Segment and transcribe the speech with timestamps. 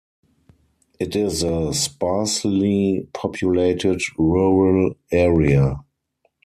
[0.99, 5.81] It is a sparsely populated, rural area.